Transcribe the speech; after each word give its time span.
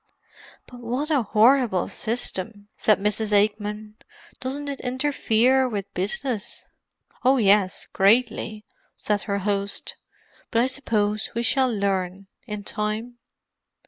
"But 0.65 0.79
what 0.79 1.11
a 1.11 1.21
horrible 1.21 1.87
system!" 1.87 2.69
said 2.75 2.97
Mrs. 2.97 3.31
Aikman. 3.33 3.97
"Doesn't 4.39 4.67
it 4.67 4.81
interfere 4.81 5.69
with 5.69 5.93
business?" 5.93 6.65
"Oh 7.23 7.37
yes, 7.37 7.85
greatly," 7.85 8.65
said 8.97 9.21
her 9.29 9.37
host. 9.37 9.97
"But 10.49 10.63
I 10.63 10.65
suppose 10.65 11.29
we 11.35 11.43
shall 11.43 11.71
learn, 11.71 12.25
in 12.47 12.63
time." 12.63 13.19